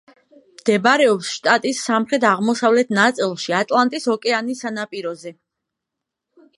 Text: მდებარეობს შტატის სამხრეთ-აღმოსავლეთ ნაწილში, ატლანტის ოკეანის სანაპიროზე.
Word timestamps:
მდებარეობს 0.61 1.29
შტატის 1.33 1.83
სამხრეთ-აღმოსავლეთ 1.91 2.97
ნაწილში, 3.01 3.57
ატლანტის 3.61 4.11
ოკეანის 4.17 4.67
სანაპიროზე. 4.67 5.39